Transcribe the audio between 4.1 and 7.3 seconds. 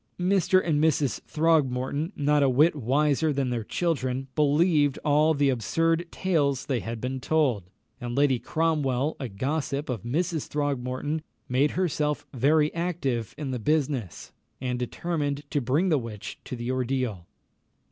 believed all the absurd tales they had been